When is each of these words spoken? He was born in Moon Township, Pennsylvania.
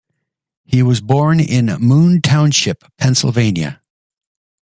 He 0.65 0.81
was 0.81 0.99
born 0.99 1.39
in 1.39 1.67
Moon 1.79 2.21
Township, 2.23 2.83
Pennsylvania. 2.97 3.79